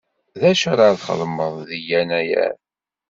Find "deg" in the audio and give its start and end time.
1.69-1.81